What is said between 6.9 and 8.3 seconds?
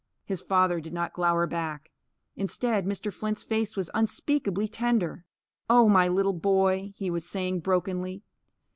he was saying, brokenly.